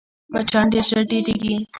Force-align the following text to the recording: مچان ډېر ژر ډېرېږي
مچان 0.33 0.65
ډېر 0.71 0.83
ژر 0.89 0.99
ډېرېږي 1.09 1.55